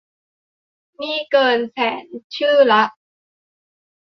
[0.99, 2.05] นี่เกินแสน
[2.35, 2.83] ชื่อละ